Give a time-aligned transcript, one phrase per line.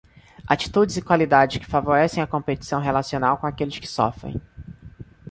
[0.47, 4.41] Atitudes e qualidades que favorecem a competição relacional com aqueles que sofrem.